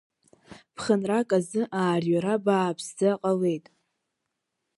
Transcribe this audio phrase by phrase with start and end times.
[0.75, 3.65] Ԥхынрак азы аарҩара бааԥсӡа ҟалеит.